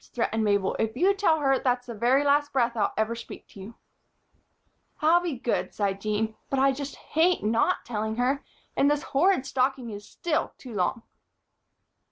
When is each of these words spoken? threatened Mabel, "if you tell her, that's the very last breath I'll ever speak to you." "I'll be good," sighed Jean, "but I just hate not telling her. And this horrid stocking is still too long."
threatened 0.15 0.43
Mabel, 0.43 0.75
"if 0.79 0.97
you 0.97 1.13
tell 1.13 1.37
her, 1.41 1.59
that's 1.59 1.85
the 1.85 1.93
very 1.93 2.23
last 2.23 2.51
breath 2.51 2.75
I'll 2.75 2.91
ever 2.97 3.13
speak 3.13 3.47
to 3.49 3.59
you." 3.59 3.75
"I'll 4.99 5.21
be 5.21 5.37
good," 5.37 5.75
sighed 5.75 6.01
Jean, 6.01 6.33
"but 6.49 6.57
I 6.57 6.71
just 6.71 6.95
hate 6.95 7.43
not 7.43 7.85
telling 7.85 8.15
her. 8.15 8.43
And 8.75 8.89
this 8.89 9.03
horrid 9.03 9.45
stocking 9.45 9.91
is 9.91 10.03
still 10.09 10.53
too 10.57 10.73
long." 10.73 11.03